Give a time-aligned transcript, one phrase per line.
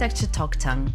[0.00, 0.88] Architecture Talk Tank.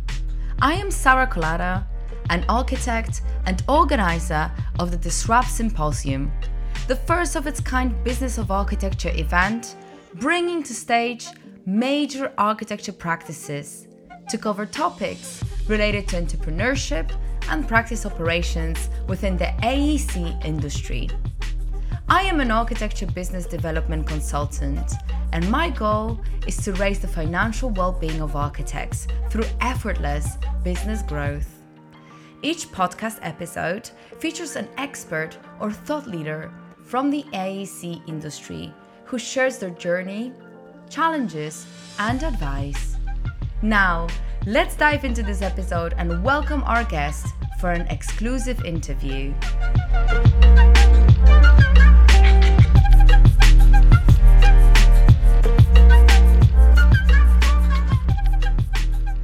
[0.64, 1.86] I am Sara Kolata,
[2.32, 6.32] an architect and organizer of the Disrupt Symposium,
[6.88, 9.76] the first of its kind business of architecture event,
[10.16, 11.28] bringing to stage
[11.68, 13.88] major architecture practices
[14.28, 17.12] to cover topics related to entrepreneurship
[17.52, 21.12] and practice operations within the AEC industry.
[22.10, 24.94] I am an architecture business development consultant,
[25.36, 26.18] and my goal
[26.48, 31.62] is to raise the financial well being of architects through effortless business growth.
[32.42, 36.54] Each podcast episode features an expert or thought leader
[36.86, 40.32] from the AEC industry who shares their journey,
[40.90, 41.68] challenges,
[42.00, 42.96] and advice.
[43.62, 44.08] Now,
[44.46, 47.28] let's dive into this episode and welcome our guest
[47.60, 49.34] for an exclusive interview.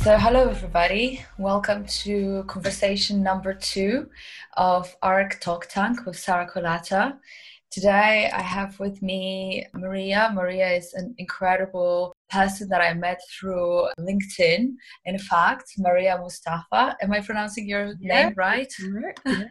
[0.04, 1.24] So, hello everybody.
[1.38, 4.10] Welcome to conversation number two
[4.58, 7.20] of ARC Talk Tank with Sara Kolata.
[7.70, 10.32] Today, I have with me Maria.
[10.34, 14.74] Maria is an incredible person that I met through LinkedIn.
[15.06, 16.98] In fact, Maria Mustapha.
[17.00, 18.24] Am I pronouncing your yeah.
[18.24, 18.74] name right?
[19.28, 19.48] Yeah.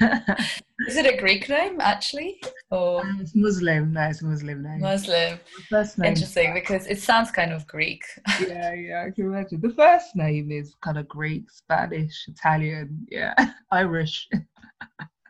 [0.88, 2.40] is it a Greek name actually?
[2.70, 3.92] Or um, it's Muslim?
[3.92, 4.80] No, it's Muslim name.
[4.80, 5.38] Muslim.
[5.68, 6.08] First name.
[6.08, 8.02] Interesting because it sounds kind of Greek.
[8.40, 9.60] yeah, yeah, I can imagine.
[9.60, 13.34] The first name is kind of Greek, Spanish, Italian, yeah,
[13.70, 14.28] Irish.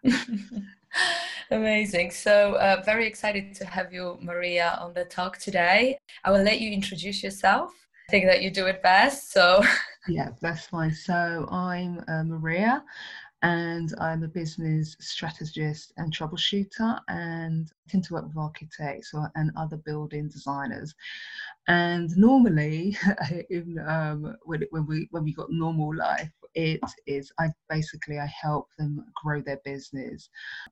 [1.51, 2.11] Amazing.
[2.11, 5.99] So, uh, very excited to have you, Maria, on the talk today.
[6.25, 7.73] I will let you introduce yourself.
[8.09, 9.33] I think that you do it best.
[9.33, 9.63] So,
[10.09, 10.93] yeah, that's fine.
[10.93, 12.83] So, I'm uh, Maria
[13.43, 19.31] and I'm a business strategist and troubleshooter and I tend to work with architects or,
[19.35, 20.95] and other building designers.
[21.67, 22.97] And normally,
[23.51, 28.27] in, um, when, when, we when we got normal life, it is I basically I
[28.27, 30.29] help them grow their business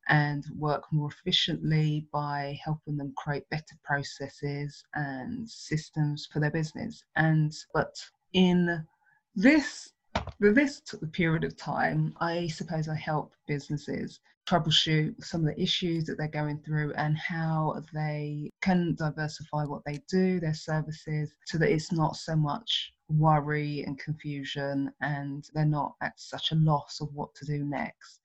[0.08, 7.02] and work more efficiently by helping them create better processes and systems for their business.
[7.16, 7.96] And but
[8.32, 8.86] in
[9.34, 9.92] this
[10.40, 10.82] this
[11.12, 16.28] period of time, I suppose I help businesses troubleshoot some of the issues that they're
[16.28, 21.92] going through and how they can diversify what they do, their services, so that it's
[21.92, 27.34] not so much worry and confusion and they're not at such a loss of what
[27.34, 28.19] to do next.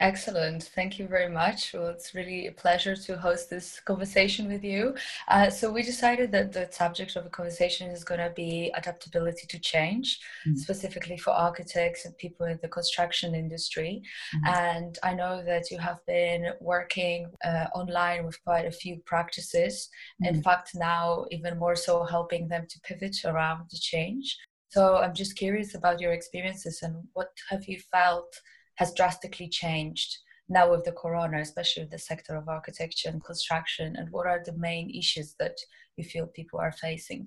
[0.00, 0.64] Excellent.
[0.74, 1.72] Thank you very much.
[1.72, 4.94] Well, it's really a pleasure to host this conversation with you.
[5.28, 9.46] Uh, so, we decided that the subject of the conversation is going to be adaptability
[9.46, 10.56] to change, mm-hmm.
[10.56, 14.02] specifically for architects and people in the construction industry.
[14.36, 14.54] Mm-hmm.
[14.54, 19.88] And I know that you have been working uh, online with quite a few practices.
[20.22, 20.34] Mm-hmm.
[20.34, 24.36] In fact, now even more so helping them to pivot around the change.
[24.68, 28.38] So, I'm just curious about your experiences and what have you felt
[28.78, 30.18] has drastically changed
[30.48, 33.96] now with the corona, especially with the sector of architecture and construction?
[33.96, 35.56] And what are the main issues that
[35.96, 37.26] you feel people are facing?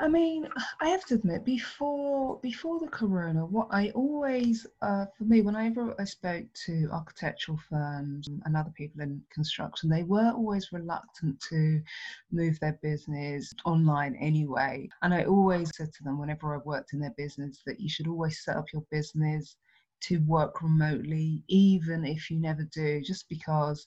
[0.00, 0.48] I mean,
[0.80, 5.94] I have to admit, before before the corona, what I always, uh, for me, whenever
[6.00, 11.82] I spoke to architectural firms and other people in construction, they were always reluctant to
[12.30, 14.88] move their business online anyway.
[15.02, 18.06] And I always said to them, whenever I worked in their business, that you should
[18.06, 19.56] always set up your business
[20.02, 23.86] to work remotely, even if you never do, just because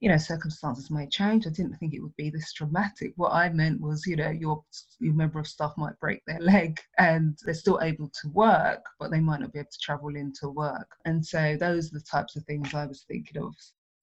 [0.00, 1.46] you know circumstances may change.
[1.46, 3.12] I didn't think it would be this dramatic.
[3.16, 4.62] What I meant was, you know, your
[5.00, 9.10] your member of staff might break their leg and they're still able to work, but
[9.10, 10.88] they might not be able to travel into work.
[11.04, 13.54] And so those are the types of things I was thinking of.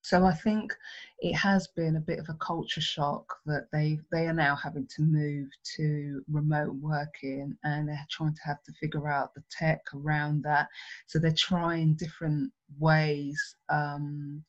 [0.04, 0.74] So I think
[1.20, 4.86] it has been a bit of a culture shock that they they are now having
[4.96, 9.82] to move to remote working and they're trying to have to figure out the tech
[9.96, 10.68] around that.
[11.08, 13.56] So they're trying different ways.
[13.70, 14.44] Um,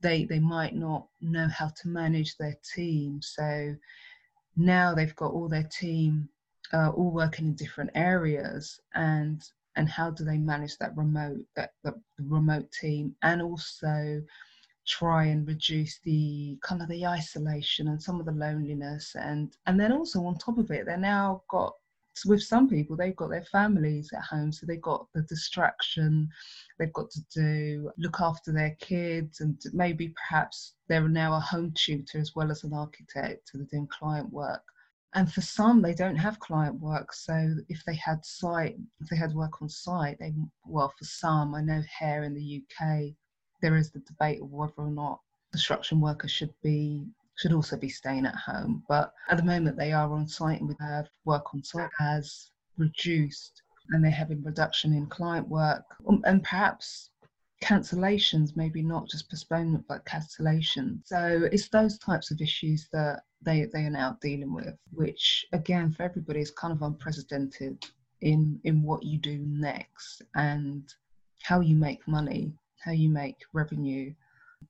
[0.00, 3.20] they they might not know how to manage their team.
[3.20, 3.74] So
[4.56, 6.28] now they've got all their team
[6.72, 9.42] uh, all working in different areas and
[9.74, 14.22] and how do they manage that remote that the remote team and also
[14.86, 19.78] try and reduce the kind of the isolation and some of the loneliness and and
[19.78, 21.74] then also on top of it they're now got
[22.26, 26.28] with some people they've got their families at home so they've got the distraction
[26.78, 31.72] they've got to do look after their kids and maybe perhaps they're now a home
[31.74, 34.62] tutor as well as an architect and doing client work.
[35.14, 39.16] And for some they don't have client work so if they had site if they
[39.16, 40.32] had work on site they
[40.66, 43.14] well for some i know here in the uk
[43.60, 45.20] there is the debate of whether or not
[45.52, 48.82] construction workers should be should also be staying at home.
[48.86, 52.50] But at the moment, they are on site and we have work on site has
[52.76, 57.10] reduced and they're having reduction in client work um, and perhaps
[57.62, 61.02] cancellations, maybe not just postponement, but cancellation.
[61.04, 65.92] So it's those types of issues that they, they are now dealing with, which again,
[65.92, 67.84] for everybody is kind of unprecedented
[68.20, 70.92] in, in what you do next and
[71.42, 72.52] how you make money,
[72.84, 74.12] how you make revenue.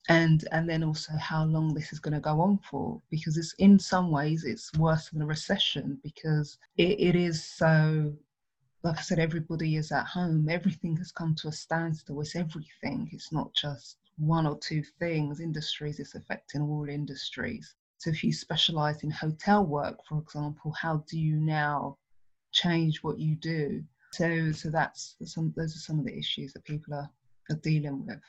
[0.09, 3.55] And and then also how long this is going to go on for, because it's
[3.59, 8.15] in some ways it's worse than a recession because it, it is so
[8.83, 10.49] like I said, everybody is at home.
[10.49, 12.21] Everything has come to a standstill.
[12.21, 13.09] It's everything.
[13.13, 15.41] It's not just one or two things.
[15.41, 17.75] Industries, it's affecting all industries.
[17.99, 21.99] So if you specialize in hotel work, for example, how do you now
[22.53, 23.85] change what you do?
[24.13, 25.53] So, so that's some.
[25.57, 27.11] Those are some of the issues that people are,
[27.51, 28.21] are dealing with.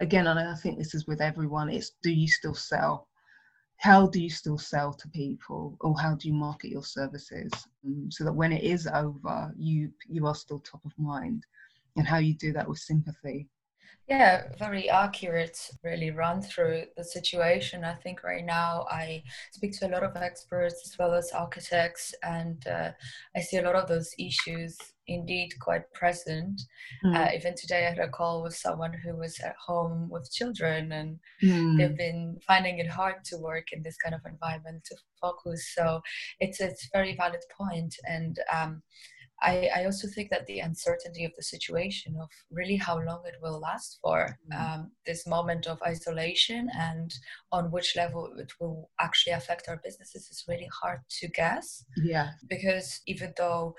[0.00, 1.68] Again, and I think this is with everyone.
[1.68, 3.08] It's do you still sell?
[3.80, 7.50] how do you still sell to people or how do you market your services
[7.86, 11.44] um, so that when it is over you you are still top of mind
[11.96, 13.48] and how you do that with sympathy
[14.08, 17.84] yeah, very accurate, really run through the situation.
[17.84, 22.12] I think right now I speak to a lot of experts as well as architects,
[22.24, 22.90] and uh,
[23.36, 24.76] I see a lot of those issues
[25.10, 26.60] indeed quite present.
[27.04, 27.16] Mm.
[27.16, 30.92] Uh, even today, I had a call with someone who was at home with children,
[30.92, 31.76] and mm.
[31.76, 35.72] they've been finding it hard to work in this kind of environment to focus.
[35.74, 36.00] So
[36.38, 38.82] it's it's a very valid point, and um,
[39.42, 43.36] I, I, also think that the uncertainty of the situation, of really how long it
[43.40, 44.60] will last for, mm.
[44.60, 47.12] um, this moment of isolation and
[47.50, 51.84] on which level it will actually affect our businesses is really hard to guess.
[52.04, 52.30] Yeah.
[52.48, 53.74] Because even though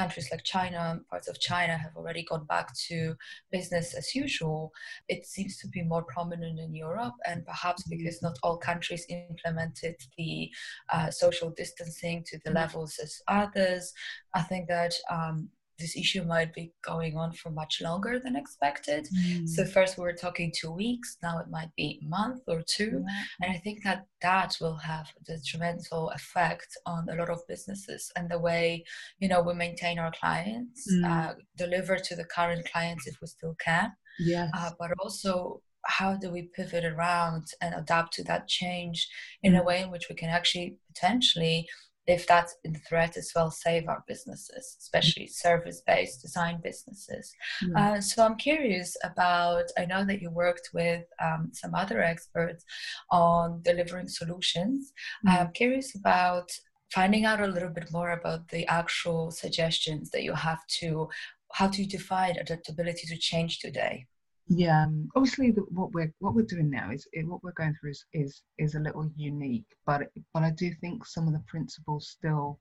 [0.00, 3.14] countries like China, parts of China have already gone back to
[3.52, 4.72] business as usual.
[5.08, 7.98] It seems to be more prominent in Europe, and perhaps mm-hmm.
[7.98, 10.50] because not all countries implemented the
[10.94, 12.60] uh, social distancing to the mm-hmm.
[12.60, 13.92] levels as others.
[14.34, 15.50] I think that um,
[15.80, 19.08] this issue might be going on for much longer than expected.
[19.16, 19.48] Mm.
[19.48, 23.04] So first we were talking two weeks, now it might be a month or two,
[23.06, 23.22] yeah.
[23.42, 28.12] and I think that that will have a detrimental effect on a lot of businesses
[28.16, 28.84] and the way
[29.18, 31.04] you know we maintain our clients, mm.
[31.04, 33.92] uh, deliver to the current clients if we still can.
[34.18, 34.50] Yes.
[34.54, 39.08] Uh, but also how do we pivot around and adapt to that change
[39.42, 39.60] in mm.
[39.60, 41.66] a way in which we can actually potentially
[42.10, 47.32] if that's in threat as well, save our businesses, especially service based design businesses.
[47.62, 47.76] Mm.
[47.76, 52.64] Uh, so I'm curious about, I know that you worked with um, some other experts
[53.10, 54.92] on delivering solutions.
[55.26, 55.38] Mm.
[55.38, 56.50] I'm curious about
[56.92, 61.08] finding out a little bit more about the actual suggestions that you have to
[61.52, 64.06] how to define adaptability to change today
[64.50, 67.92] yeah um, obviously the, what we're what we're doing now is what we're going through
[67.92, 70.02] is, is is a little unique but
[70.34, 72.58] but i do think some of the principles still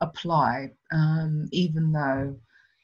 [0.00, 2.34] apply um, even though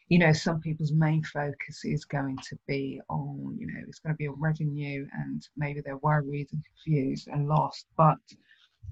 [0.09, 4.13] you know some people's main focus is going to be on you know it's going
[4.13, 8.19] to be on revenue and maybe they're worried and confused and lost but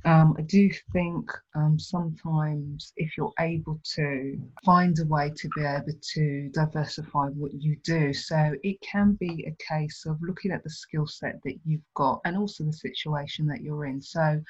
[0.05, 5.63] um, I do think um, sometimes if you're able to find a way to be
[5.63, 10.65] able to diversify what you do, so it can be a case of looking at
[10.65, 14.01] the skill set that you've got and also the situation that you're in.
[14.01, 14.41] So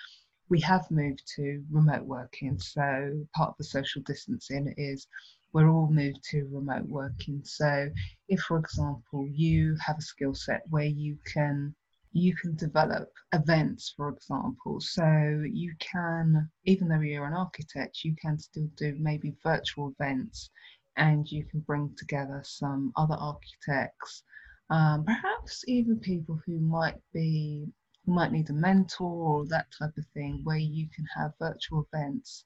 [0.50, 2.59] we have moved to remote working.
[2.59, 5.07] So part of the social distancing is
[5.52, 7.42] we're all moved to remote working.
[7.45, 7.90] So
[8.28, 11.75] if, for example, you have a skill set where you can
[12.12, 14.81] you can develop events, for example.
[14.81, 20.50] So you can, even though you're an architect, you can still do maybe virtual events
[20.97, 24.25] and you can bring together some other architects,
[24.71, 27.67] um, perhaps even people who might be
[28.07, 32.45] might need a mentor or that type of thing, where you can have virtual events.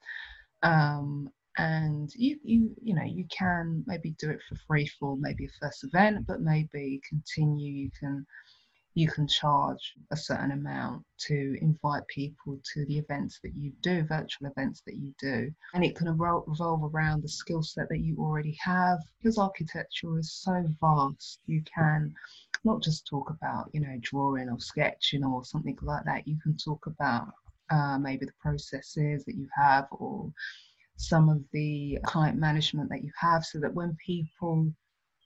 [0.62, 5.44] Um, and you you you know you can maybe do it for free for maybe
[5.47, 8.26] a first event but maybe continue you can
[8.94, 14.04] you can charge a certain amount to invite people to the events that you do,
[14.04, 15.52] virtual events that you do.
[15.74, 19.00] And it can revolve around the skill set that you already have.
[19.18, 22.14] Because architecture is so vast, you can
[22.62, 26.28] not just talk about, you know, drawing or sketching or something like that.
[26.28, 27.32] You can talk about
[27.70, 30.32] uh, maybe the processes that you have or
[30.96, 34.72] some of the client management that you have so that when people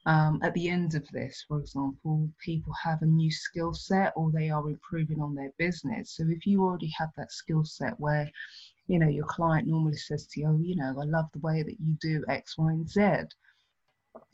[0.05, 4.31] um, at the end of this, for example, people have a new skill set or
[4.31, 6.15] they are improving on their business.
[6.15, 8.29] So if you already have that skill set where,
[8.87, 11.63] you know, your client normally says to you, oh, you know, I love the way
[11.63, 13.01] that you do X, Y, and Z.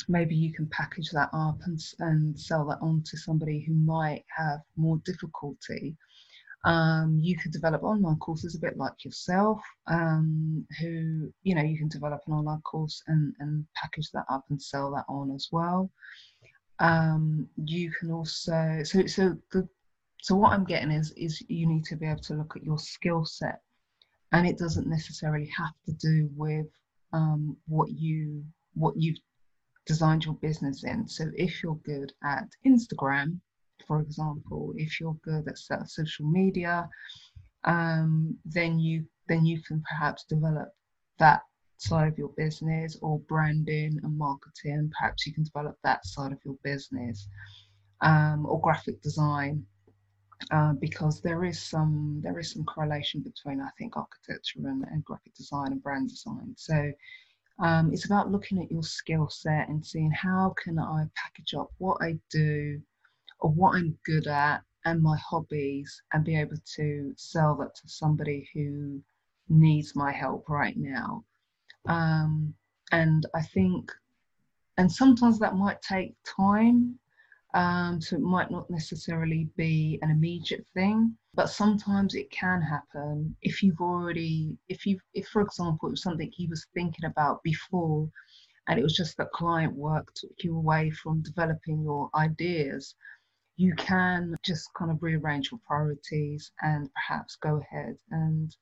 [0.08, 4.24] Maybe you can package that up and, and sell that on to somebody who might
[4.38, 5.98] have more difficulty
[6.66, 11.78] Um, you could develop online courses a bit like yourself, um, who, you know, you
[11.78, 15.50] can develop an online course and, and package that up and sell that on as
[15.52, 15.92] well.
[16.80, 19.70] Um, you can also, so, so the,
[20.22, 22.80] so what I'm getting is, is you need to be able to look at your
[22.80, 23.62] skill set
[24.32, 26.66] and it doesn't necessarily have to do with
[27.14, 28.44] um, what you,
[28.74, 29.20] what you've
[29.86, 31.08] designed your business in.
[31.08, 33.40] So if you're good at Instagram,
[33.88, 35.58] for example, if you're good at
[35.90, 36.88] social media,
[37.64, 40.70] um, then you then you can perhaps develop
[41.18, 41.42] that
[41.78, 44.92] side of your business or branding and marketing.
[45.00, 47.28] Perhaps you can develop that side of your business
[48.02, 49.66] um, or graphic design.
[50.52, 55.04] Uh, because there is some there is some correlation between I think architecture and, and
[55.06, 56.54] graphic design and brand design.
[56.58, 56.92] So
[57.60, 61.72] um, it's about looking at your skill set and seeing how can I package up
[61.78, 62.82] what I do
[63.40, 67.88] or what I'm good at and my hobbies and be able to sell that to
[67.88, 69.02] somebody who
[69.50, 71.24] needs my help right now.
[71.88, 72.54] Um,
[72.92, 73.92] and I think,
[74.78, 76.98] and sometimes that might take time.
[77.54, 83.34] Um, so it might not necessarily be an immediate thing, but sometimes it can happen
[83.42, 87.42] if you've already, if you, if for example, it was something he was thinking about
[87.44, 88.10] before,
[88.68, 92.96] and it was just that client work took you away from developing your ideas
[93.58, 98.56] you can just kind of rearrange your priorities and perhaps go ahead and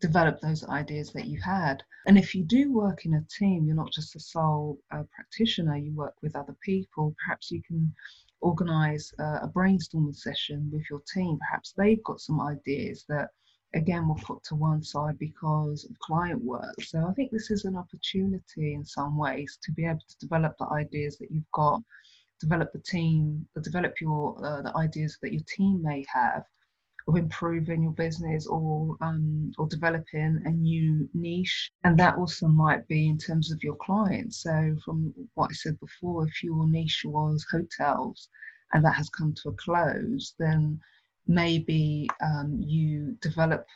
[0.00, 1.82] develop those ideas that you had.
[2.06, 5.76] And if you do work in a team, you're not just a sole uh, practitioner,
[5.76, 7.92] you work with other people, perhaps you can
[8.40, 11.38] organize uh, a brainstorming session with your team.
[11.40, 13.30] Perhaps they've got some ideas that,
[13.74, 16.80] again, were put to one side because of client work.
[16.80, 20.54] So I think this is an opportunity in some ways to be able to develop
[20.58, 21.82] the ideas that you've got
[22.40, 26.44] develop the team, develop your uh, the ideas that your team may have
[27.08, 32.86] of improving your business or um, or developing a new niche, and that also might
[32.86, 34.42] be in terms of your clients.
[34.42, 38.28] So, from what I said before, if your niche was hotels,
[38.72, 40.80] and that has come to a close, then
[41.26, 43.66] maybe um, you develop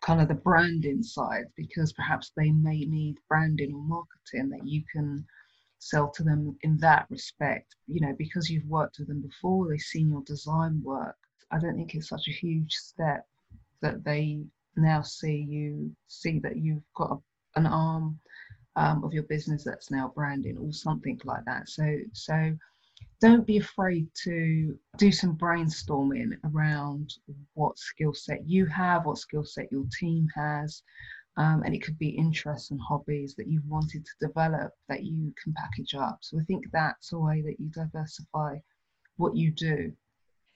[0.00, 4.82] kind of the branding side because perhaps they may need branding or marketing that you
[4.92, 5.24] can
[5.78, 7.76] sell to them in that respect.
[7.86, 11.16] You know, because you've worked with them before, they've seen your design work.
[11.50, 13.26] I don't think it's such a huge step
[13.82, 14.40] that they
[14.76, 18.18] now see you see that you've got a, an arm
[18.76, 21.68] um, of your business that's now branding or something like that.
[21.68, 22.56] So so
[23.20, 27.14] don't be afraid to do some brainstorming around
[27.54, 30.82] what skill set you have, what skill set your team has,
[31.36, 35.32] um, and it could be interests and hobbies that you've wanted to develop that you
[35.42, 36.18] can package up.
[36.22, 38.58] So I think that's a way that you diversify
[39.16, 39.92] what you do.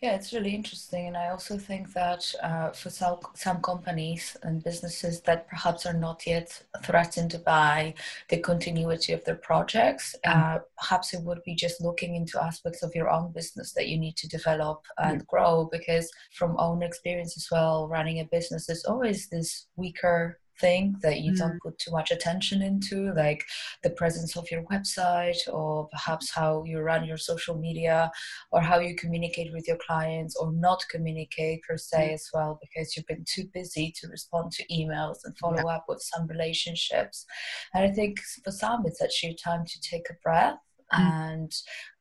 [0.00, 1.08] Yeah, it's really interesting.
[1.08, 5.92] And I also think that uh, for some, some companies and businesses that perhaps are
[5.92, 7.92] not yet threatened by
[8.30, 10.34] the continuity of their projects, mm.
[10.34, 13.98] uh, perhaps it would be just looking into aspects of your own business that you
[13.98, 15.68] need to develop and grow.
[15.70, 21.20] Because from own experience as well, running a business, there's always this weaker thing that
[21.20, 21.38] you mm.
[21.38, 23.44] don't put too much attention into, like
[23.82, 28.10] the presence of your website, or perhaps how you run your social media,
[28.52, 32.14] or how you communicate with your clients, or not communicate per se mm.
[32.14, 35.76] as well, because you've been too busy to respond to emails and follow yeah.
[35.76, 37.26] up with some relationships.
[37.74, 40.58] And I think for some, it's actually time to take a breath
[40.92, 40.98] mm.
[40.98, 41.52] and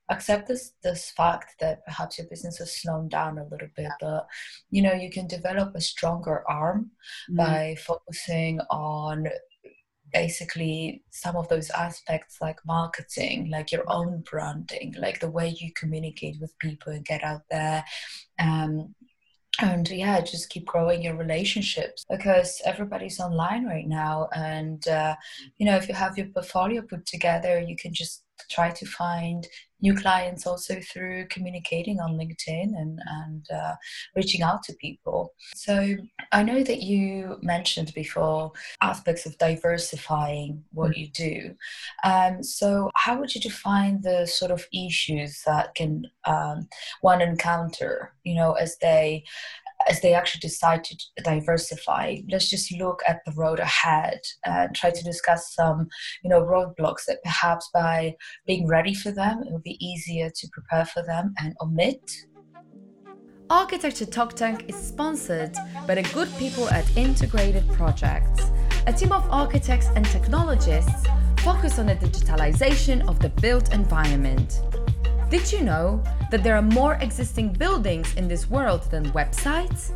[0.09, 4.27] accept this this fact that perhaps your business has slowed down a little bit but
[4.71, 6.91] you know you can develop a stronger arm
[7.29, 7.37] mm.
[7.37, 9.27] by focusing on
[10.11, 15.71] basically some of those aspects like marketing like your own branding like the way you
[15.73, 17.83] communicate with people and get out there
[18.39, 18.93] um,
[19.61, 25.15] and yeah just keep growing your relationships because everybody's online right now and uh,
[25.57, 29.47] you know if you have your portfolio put together you can just try to find
[29.81, 33.75] new clients also through communicating on LinkedIn and, and uh,
[34.15, 35.33] reaching out to people.
[35.55, 35.95] So
[36.31, 41.55] I know that you mentioned before aspects of diversifying what you do.
[42.03, 46.67] Um, so how would you define the sort of issues that can um,
[47.01, 49.23] one encounter, you know, as they
[49.89, 54.91] as they actually decide to diversify, let's just look at the road ahead and try
[54.91, 55.87] to discuss some,
[56.23, 58.15] you know, roadblocks that perhaps by
[58.45, 61.99] being ready for them, it will be easier to prepare for them and omit.
[63.49, 65.55] Architecture Talk Tank is sponsored
[65.87, 68.51] by the good people at Integrated Projects,
[68.85, 71.07] a team of architects and technologists
[71.39, 74.61] focused on the digitalization of the built environment.
[75.29, 79.91] Did you know that there are more existing buildings in this world than websites?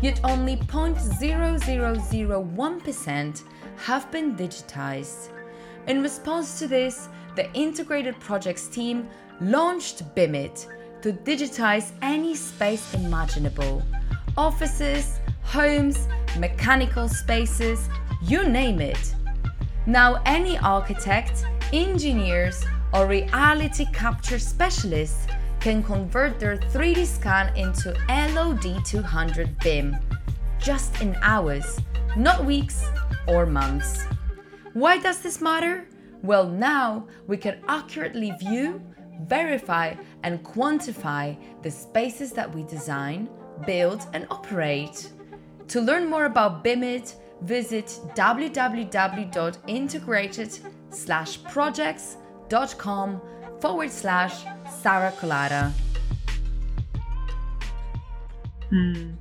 [0.00, 3.42] Yet only 0.0001%
[3.78, 5.30] have been digitized.
[5.88, 9.08] In response to this, the Integrated Projects team
[9.40, 10.68] launched BIMIT
[11.02, 13.82] to digitize any space imaginable
[14.36, 16.06] offices, homes,
[16.38, 17.88] mechanical spaces,
[18.22, 19.16] you name it.
[19.86, 25.26] Now, any architect, engineers, or reality capture specialists
[25.60, 29.96] can convert their 3D scan into LOD200 BIM
[30.58, 31.80] just in hours,
[32.16, 32.84] not weeks
[33.26, 34.04] or months.
[34.72, 35.86] Why does this matter?
[36.22, 38.80] Well, now we can accurately view,
[39.22, 43.28] verify, and quantify the spaces that we design,
[43.66, 45.10] build, and operate.
[45.68, 47.98] To learn more about BIMIT, visit
[52.48, 53.20] www.integrated-projects.com
[53.60, 54.44] forward slash
[54.80, 55.72] Sara Kolata.
[58.70, 59.12] Hmm.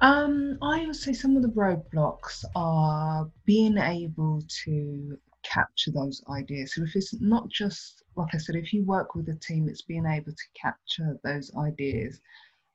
[0.00, 6.74] Um, I would say some of the roadblocks are being able to capture those ideas.
[6.74, 9.82] So if it's not just like I said, if you work with a team, it's
[9.82, 12.20] being able to capture those ideas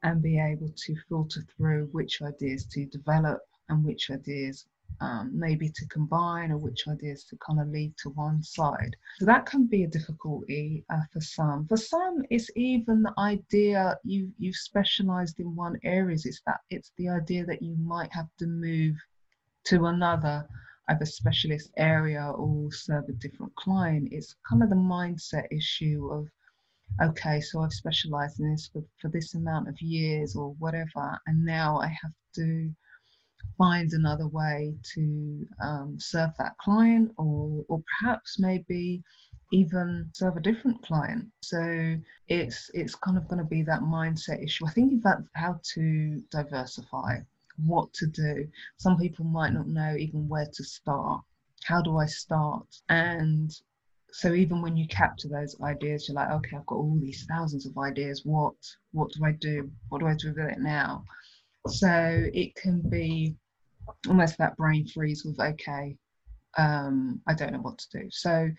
[0.03, 4.65] and be able to filter through which ideas to develop and which ideas
[5.01, 8.95] um, maybe to combine or which ideas to kind of leave to one side.
[9.17, 11.67] So that can be a difficulty uh, for some.
[11.67, 16.25] For some, it's even the idea you you've specialised in one areas.
[16.25, 18.95] It's that it's the idea that you might have to move
[19.65, 20.47] to another
[20.89, 24.09] either specialist area or serve a different client.
[24.11, 26.27] It's kind of the mindset issue of
[27.01, 31.45] okay, so I've specialised in this for, for this amount of years or whatever, and
[31.45, 32.73] now I have to
[33.57, 39.03] find another way to um, serve that client or, or perhaps maybe
[39.51, 41.25] even serve a different client.
[41.41, 44.65] So it's it's kind of going to be that mindset issue.
[44.65, 47.17] I think about how to diversify
[47.65, 48.47] what to do.
[48.77, 51.21] Some people might not know even where to start.
[51.65, 52.65] How do i start?
[52.87, 53.51] And
[54.11, 57.65] so even when you capture those ideas you're like okay i've got all these thousands
[57.67, 58.21] of ideas.
[58.23, 58.55] What
[58.91, 59.69] what do i do?
[59.89, 61.03] What do i do with it now
[61.67, 63.35] so it can be
[64.07, 65.97] almost that brain freeze with, okay,
[66.57, 68.07] um, I don't know what to do.
[68.11, 68.49] So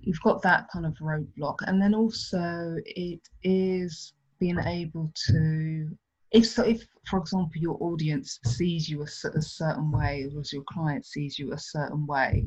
[0.00, 1.56] you've got that kind of roadblock.
[1.66, 5.88] And then also it is being able to
[6.32, 10.64] if so if for example your audience sees you a, a, certain way or your
[10.72, 12.46] client sees you a certain way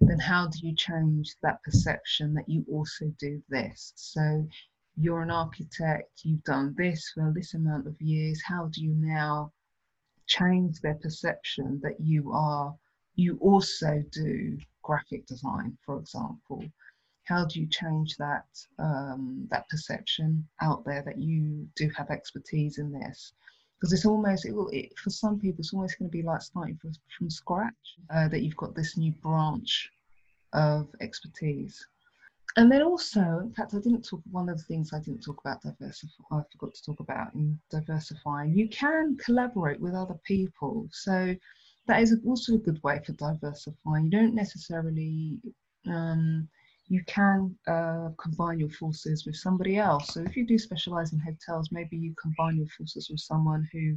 [0.00, 4.46] then how do you change that perception that you also do this so
[4.96, 9.50] you're an architect you've done this for this amount of years how do you now
[10.26, 12.74] change their perception that you are
[13.14, 16.64] you also do graphic design for example?
[17.24, 18.46] How do you change that
[18.78, 23.32] um, that perception out there that you do have expertise in this?
[23.78, 26.42] Because it's almost it will it, for some people it's almost going to be like
[26.42, 29.90] starting from, from scratch uh, that you've got this new branch
[30.52, 31.86] of expertise
[32.56, 34.20] and then also, in fact, I didn't talk.
[34.30, 36.22] One of the things I didn't talk about diversify.
[36.32, 38.56] I forgot to talk about in diversifying.
[38.56, 41.34] You can collaborate with other people, so
[41.86, 44.04] that is also a good way for diversifying.
[44.04, 45.40] You don't necessarily.
[45.86, 46.48] Um,
[46.88, 50.12] you can uh, combine your forces with somebody else.
[50.12, 53.96] So if you do specialize in hotels, maybe you combine your forces with someone who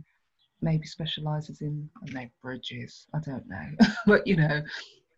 [0.62, 3.06] maybe specializes in I know bridges.
[3.14, 3.66] I don't know,
[4.06, 4.62] but you know,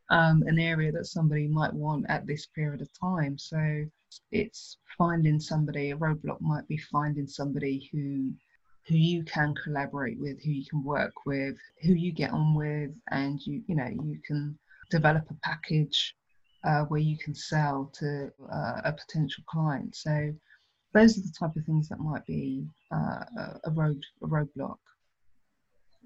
[0.09, 3.37] um, an area that somebody might want at this period of time.
[3.37, 3.85] So
[4.31, 8.33] it's finding somebody, a roadblock might be finding somebody who
[8.87, 12.91] who you can collaborate with, who you can work with, who you get on with,
[13.11, 14.57] and you you know you can
[14.89, 16.15] develop a package
[16.63, 19.95] uh, where you can sell to uh, a potential client.
[19.95, 20.33] So
[20.93, 23.23] those are the type of things that might be uh,
[23.65, 24.77] a road a roadblock.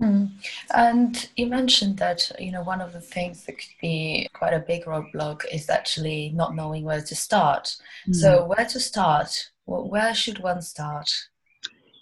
[0.02, 0.32] Mm.
[0.74, 4.60] And you mentioned that you know one of the things that could be quite a
[4.60, 7.76] big roadblock is actually not knowing where to start.
[8.08, 8.16] Mm.
[8.16, 9.52] So where to start?
[9.66, 11.10] Well, where should one start?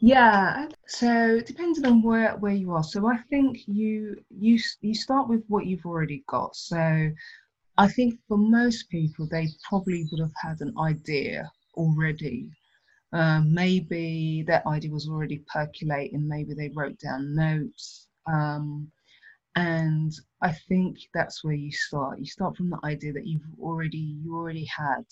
[0.01, 2.83] Yeah, so depending on where where you are.
[2.83, 6.55] So I think you you you start with what you've already got.
[6.55, 7.12] So
[7.77, 12.49] I think for most people they probably would have had an idea already
[13.13, 18.07] um, maybe that idea was already percolating, maybe they wrote down notes.
[18.31, 18.91] Um,
[19.55, 22.19] and I think that's where you start.
[22.19, 25.03] You start from the idea that you've already you already had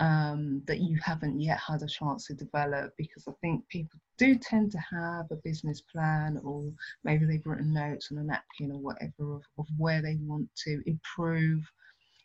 [0.00, 4.36] um, that you haven't yet had a chance to develop because I think people do
[4.36, 6.70] tend to have a business plan or
[7.04, 10.82] maybe they've written notes on a napkin or whatever of, of where they want to
[10.86, 11.62] improve.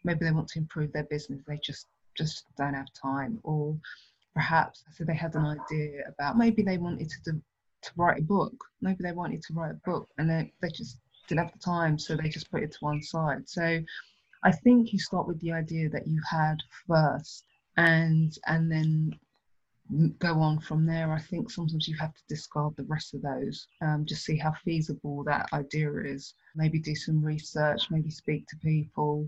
[0.04, 3.78] Maybe they want to improve their business, they just just don't have time or
[4.36, 7.42] perhaps so they had an idea about maybe they wanted to
[7.82, 8.54] to write a book.
[8.82, 11.98] Maybe they wanted to write a book and they, they just didn't have the time,
[11.98, 13.48] so they just put it to one side.
[13.48, 13.82] So
[14.44, 17.46] I think you start with the idea that you had first
[17.78, 19.12] and and then
[20.20, 21.12] go on from there.
[21.12, 24.54] I think sometimes you have to discard the rest of those, um, just see how
[24.64, 26.36] feasible that idea is.
[26.56, 29.28] Maybe do some research, maybe speak to people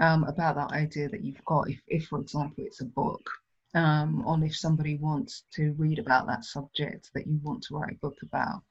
[0.00, 1.70] um, about that idea that you've got.
[1.70, 3.22] If, if, for example, it's a book,
[3.74, 7.92] um, on if somebody wants to read about that subject that you want to write
[7.92, 8.62] a book about.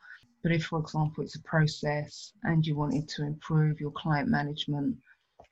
[0.44, 4.98] But if, for example, it's a process and you wanted to improve your client management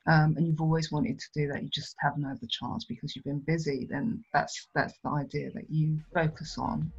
[0.08, 3.16] um, and you've always wanted to do that, you just haven't had the chance because
[3.16, 6.92] you've been busy, then that's that's the idea that you focus on.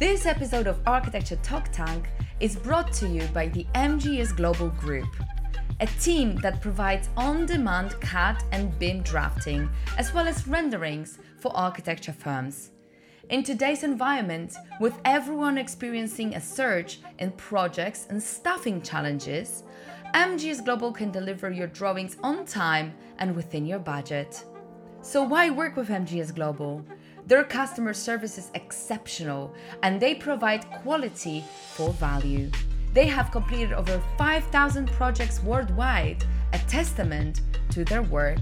[0.00, 2.08] This episode of Architecture Talk Tank
[2.40, 5.08] is brought to you by the MGS Global Group,
[5.80, 11.54] a team that provides on demand CAD and BIM drafting, as well as renderings for
[11.56, 12.70] architecture firms.
[13.30, 19.64] In today's environment, with everyone experiencing a surge in projects and staffing challenges,
[20.14, 24.44] MGS Global can deliver your drawings on time and within your budget.
[25.00, 26.84] So, why work with MGS Global?
[27.26, 32.50] Their customer service is exceptional and they provide quality for value.
[32.94, 38.38] They have completed over 5,000 projects worldwide, a testament to their work.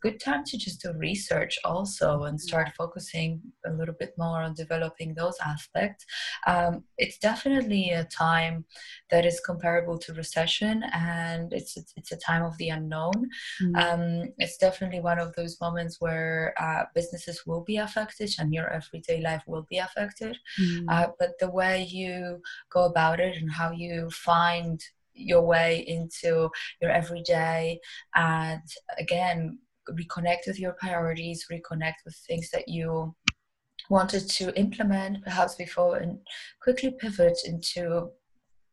[0.00, 4.54] good time to just do research also and start focusing a little bit more on
[4.54, 6.04] developing those aspects.
[6.46, 8.64] Um, it's definitely a time
[9.10, 13.28] that is comparable to recession, and it's it's a time of the unknown.
[13.62, 13.74] Mm.
[13.82, 18.68] Um, it's definitely one of those moments where uh, businesses will be affected and your
[18.72, 20.36] everyday life will be affected.
[20.60, 20.84] Mm.
[20.88, 24.80] Uh, but the way you go about it and how you find
[25.14, 27.80] your way into your everyday
[28.14, 28.60] and
[28.98, 29.58] again
[29.90, 33.14] reconnect with your priorities, reconnect with things that you
[33.88, 36.18] wanted to implement perhaps before, and
[36.60, 38.10] quickly pivot into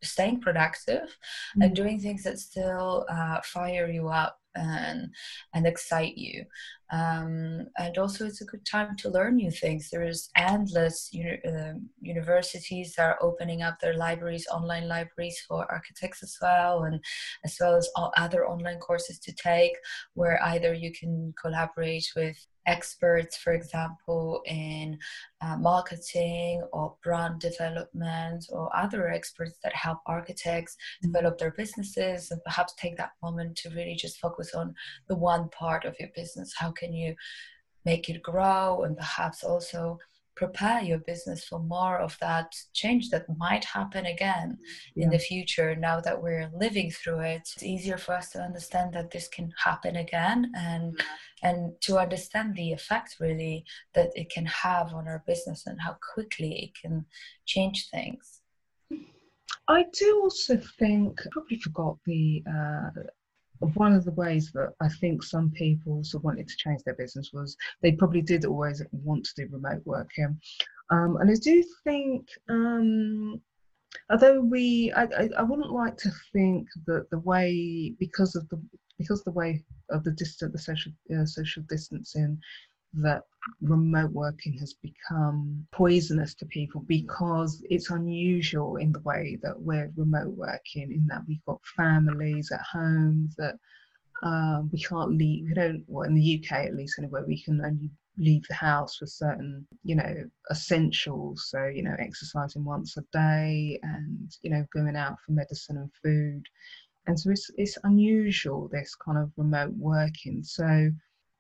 [0.02, 1.62] staying productive mm-hmm.
[1.62, 5.14] and doing things that still uh, fire you up and
[5.54, 6.46] and excite you.
[6.92, 9.90] Um, and also it's a good time to learn new things.
[9.90, 16.22] There's endless uni- uh, universities that are opening up their libraries online libraries for architects
[16.22, 17.04] as well and
[17.44, 19.74] as well as other online courses to take
[20.14, 24.98] where either you can collaborate with experts, for example, in
[25.42, 31.12] uh, marketing or brand development or other experts that help architects mm-hmm.
[31.12, 34.74] develop their businesses and perhaps take that moment to really just focus on
[35.08, 36.54] the one part of your business.
[36.58, 37.16] How can you
[37.86, 39.98] make it grow and perhaps also
[40.36, 44.58] prepare your business for more of that change that might happen again
[44.96, 45.06] yeah.
[45.06, 48.94] in the future now that we're living through it it's easier for us to understand
[48.94, 51.50] that this can happen again and yeah.
[51.50, 55.96] and to understand the effect really that it can have on our business and how
[56.14, 57.06] quickly it can
[57.46, 58.42] change things
[59.68, 62.90] I do also think I probably forgot the uh,
[63.76, 67.32] one of the ways that I think some people also wanted to change their business
[67.34, 70.40] was they probably did always want to do remote working.
[70.90, 73.42] Um, and I do think, um,
[74.10, 78.62] although we, I, I, I, wouldn't like to think that the way, because of the
[78.98, 82.40] because the way of the distant, the social uh, social distancing,
[82.94, 83.24] that
[83.62, 89.92] remote working has become poisonous to people because it's unusual in the way that we're
[89.98, 93.56] remote working in that we've got families at home that
[94.24, 97.60] um, we can't leave we don't well in the uk at least anyway we can
[97.66, 100.16] only leave the house for certain you know
[100.52, 101.48] essentials.
[101.50, 105.92] So you know exercising once a day and you know going out for medicine and
[106.04, 106.44] food.
[107.08, 110.44] And so it's it's unusual this kind of remote working.
[110.44, 110.92] So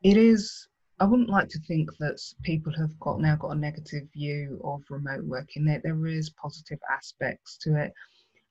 [0.04, 0.68] it is
[1.04, 4.84] I wouldn't like to think that people have got now got a negative view of
[4.90, 5.66] remote working.
[5.66, 7.92] There, there is positive aspects to it,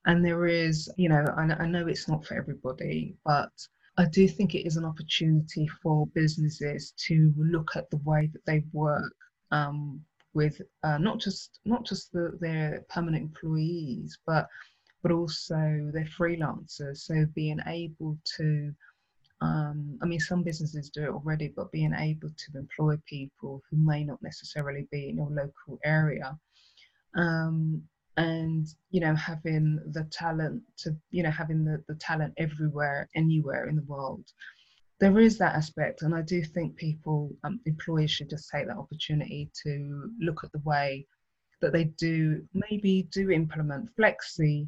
[0.05, 3.49] and there is, you know, I, I know it's not for everybody, but
[3.97, 8.45] I do think it is an opportunity for businesses to look at the way that
[8.45, 9.15] they work
[9.49, 9.99] um,
[10.35, 14.47] with uh, not just not just the, their permanent employees, but
[15.01, 16.97] but also their freelancers.
[16.97, 18.75] So being able to
[19.43, 23.75] um, I mean, some businesses do it already, but being able to employ people who
[23.75, 26.37] may not necessarily be in your local area,
[27.15, 27.83] um,
[28.15, 33.67] and you know, having the talent to, you know, having the, the talent everywhere, anywhere
[33.67, 34.23] in the world.
[35.01, 38.77] There is that aspect, and I do think people, um, employers, should just take that
[38.77, 41.05] opportunity to look at the way
[41.59, 44.67] that they do maybe do implement flexi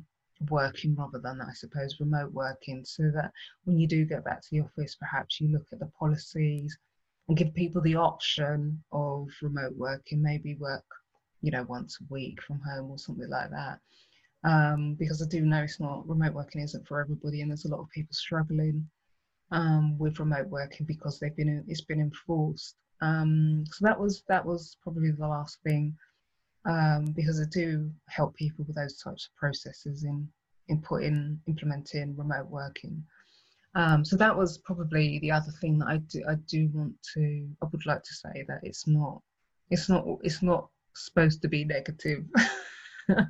[0.50, 3.32] working rather than I suppose remote working so that
[3.64, 6.78] when you do get back to the office perhaps you look at the policies
[7.28, 10.86] and give people the option of remote working maybe work
[11.42, 13.80] you know once a week from home or something like that.
[14.44, 17.70] Um, because I do know it's not remote working isn't for everybody and there's a
[17.70, 18.88] lot of people struggling
[19.52, 22.76] um, with remote working because they've been it's been enforced.
[23.02, 25.96] Um, so that was that was probably the last thing
[26.66, 30.28] um, because I do help people with those types of processes in
[30.68, 33.04] in putting implementing remote working.
[33.76, 37.48] Um, so that was probably the other thing that I do I do want to
[37.62, 39.22] I would like to say that it's not
[39.70, 42.24] it's not it's not supposed to be negative.
[43.10, 43.26] yeah,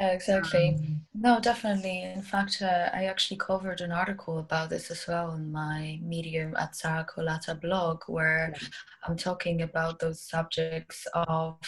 [0.00, 0.70] exactly.
[0.70, 2.02] Um, no, definitely.
[2.02, 6.56] In fact, uh, I actually covered an article about this as well in my Medium
[6.56, 8.68] at Sara Kolata blog, where yeah.
[9.06, 11.58] I'm talking about those subjects of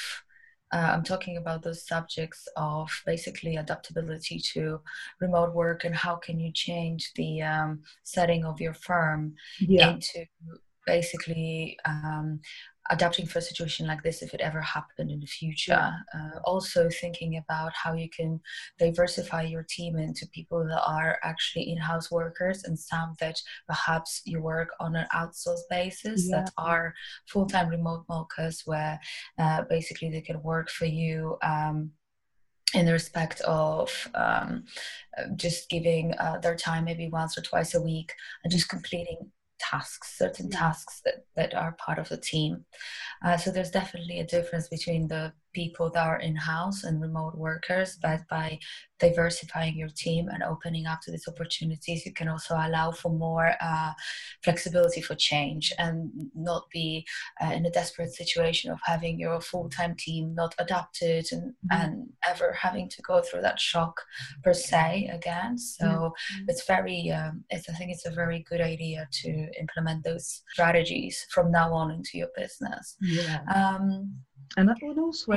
[0.74, 4.80] uh, I'm talking about those subjects of basically adaptability to
[5.20, 9.90] remote work and how can you change the um, setting of your firm yeah.
[9.90, 10.26] into
[10.84, 12.40] basically um,
[12.90, 15.92] adapting for a situation like this if it ever happened in the future.
[16.14, 18.40] Uh, also thinking about how you can
[18.78, 24.40] diversify your team into people that are actually in-house workers and some that perhaps you
[24.40, 26.42] work on an outsourced basis yeah.
[26.42, 26.94] that are
[27.26, 29.00] full-time remote workers where
[29.38, 31.90] uh, basically they can work for you um,
[32.74, 34.64] in the respect of um,
[35.36, 40.18] just giving uh, their time maybe once or twice a week and just completing tasks,
[40.18, 42.64] certain tasks that, that are part of the team.
[43.24, 47.34] Uh, so there's definitely a difference between the people that are in house and remote
[47.36, 48.58] workers, but by
[49.00, 53.52] diversifying your team and opening up to these opportunities, you can also allow for more
[53.60, 53.92] uh,
[54.42, 57.06] flexibility for change and not be
[57.42, 61.80] uh, in a desperate situation of having your full time team not adapted and, mm-hmm.
[61.80, 64.00] and ever having to go through that shock
[64.42, 65.58] per se again.
[65.58, 66.44] So mm-hmm.
[66.48, 71.26] it's very, um, it's, I think it's a very good idea to implement those strategies
[71.30, 72.96] from now on into your business.
[73.00, 73.40] Yeah.
[73.54, 74.14] Um,
[74.56, 75.32] and I would also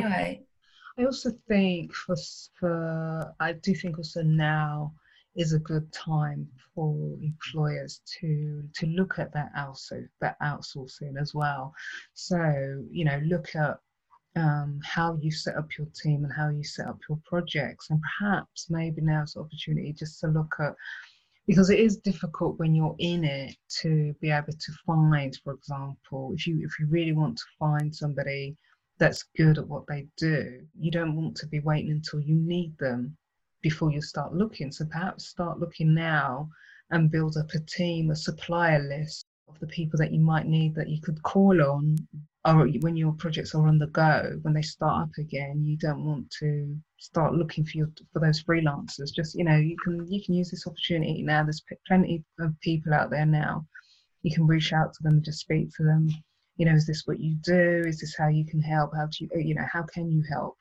[0.99, 2.15] I also think for
[2.59, 4.93] for I do think also now
[5.35, 11.33] is a good time for employers to to look at that also that outsourcing as
[11.33, 11.73] well.
[12.13, 13.79] So you know look at
[14.35, 17.99] um, how you set up your team and how you set up your projects, and
[18.01, 20.73] perhaps maybe now's the opportunity just to look at
[21.47, 26.33] because it is difficult when you're in it to be able to find, for example,
[26.35, 28.55] if you if you really want to find somebody
[28.99, 30.61] that's good at what they do.
[30.79, 33.15] You don't want to be waiting until you need them
[33.61, 34.71] before you start looking.
[34.71, 36.49] So perhaps start looking now
[36.91, 40.75] and build up a team, a supplier list of the people that you might need
[40.75, 41.97] that you could call on
[42.47, 46.05] or when your projects are on the go, when they start up again, you don't
[46.05, 49.13] want to start looking for your, for those freelancers.
[49.13, 51.43] Just you know, you can you can use this opportunity now.
[51.43, 53.65] There's plenty of people out there now.
[54.23, 56.09] You can reach out to them just speak to them
[56.57, 57.83] you know, is this what you do?
[57.85, 58.91] Is this how you can help?
[58.95, 60.57] How do you, you know, how can you help?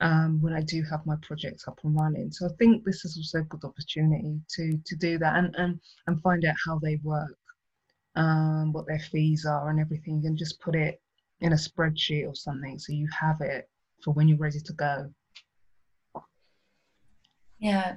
[0.00, 2.30] Um, when I do have my projects up and running.
[2.30, 5.80] So I think this is also a good opportunity to to do that and and,
[6.06, 7.36] and find out how they work,
[8.14, 11.00] um, what their fees are and everything, and just put it
[11.40, 13.68] in a spreadsheet or something so you have it
[14.02, 15.10] for when you're ready to go.
[17.58, 17.96] Yeah,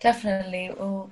[0.00, 0.70] definitely.
[0.76, 1.10] Well,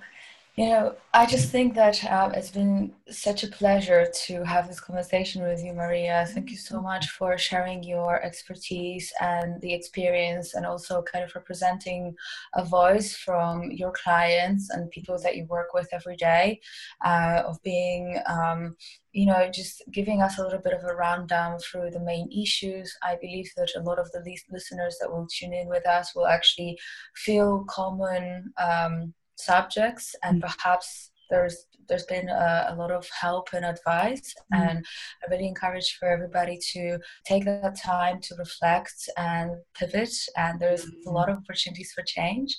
[0.59, 4.81] you know, I just think that um, it's been such a pleasure to have this
[4.81, 6.27] conversation with you, Maria.
[6.35, 11.33] Thank you so much for sharing your expertise and the experience, and also kind of
[11.37, 12.13] representing
[12.57, 16.61] a voice from your clients and people that you work with every day,
[17.05, 18.75] uh, of being, um,
[19.13, 22.93] you know, just giving us a little bit of a rundown through the main issues.
[23.05, 26.27] I believe that a lot of the listeners that will tune in with us will
[26.27, 26.77] actually
[27.15, 28.53] feel common.
[28.61, 30.47] Um, subjects and mm.
[30.47, 34.59] perhaps there's there's been a, a, lot of help and advice mm.
[34.59, 34.85] and
[35.23, 40.85] i really encourage for everybody to take that time to reflect and pivot and there's
[40.85, 41.07] mm.
[41.07, 42.57] a lot of opportunities for change.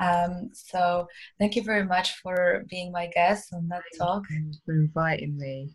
[0.00, 1.06] Um, so
[1.38, 4.24] thank you very much for being my guest on that talk.
[4.64, 5.70] for inviting me.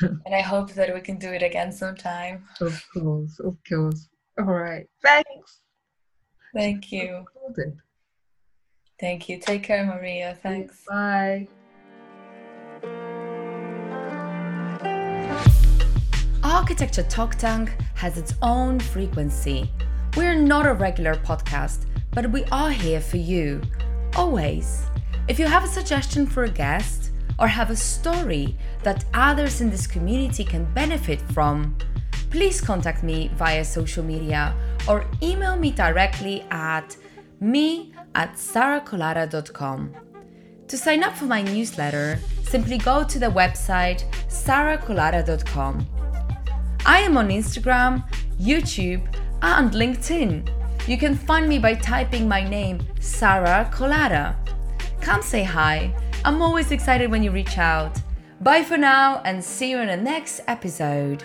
[0.00, 2.44] And i hope that we can do it again sometime.
[2.60, 4.08] Of course of course.
[4.38, 5.60] All right thanks.
[6.54, 7.26] Thank you
[8.98, 9.38] Thank you.
[9.38, 10.38] Take care, Maria.
[10.42, 10.82] Thanks.
[10.88, 11.48] Bye.
[16.42, 19.70] Architecture Talk Tank has its own frequency.
[20.16, 23.60] We're not a regular podcast, but we are here for you,
[24.16, 24.86] always.
[25.28, 29.68] If you have a suggestion for a guest or have a story that others in
[29.68, 31.76] this community can benefit from,
[32.30, 34.54] please contact me via social media
[34.88, 36.96] or email me directly at
[37.40, 39.94] me at sarakolata.com.
[40.68, 45.86] To sign up for my newsletter, simply go to the website sarakolata.com.
[46.84, 48.08] I am on Instagram,
[48.40, 49.06] YouTube,
[49.42, 50.48] and LinkedIn.
[50.88, 54.36] You can find me by typing my name, Sara Kolata.
[55.00, 55.94] Come say hi.
[56.24, 58.00] I'm always excited when you reach out.
[58.40, 61.22] Bye for now and see you in the next episode.